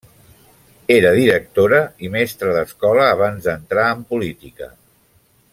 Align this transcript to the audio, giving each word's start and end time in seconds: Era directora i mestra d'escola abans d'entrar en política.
Era 0.95 1.11
directora 1.19 1.83
i 2.07 2.11
mestra 2.17 2.57
d'escola 2.57 3.07
abans 3.11 3.47
d'entrar 3.49 3.87
en 3.93 4.05
política. 4.15 4.75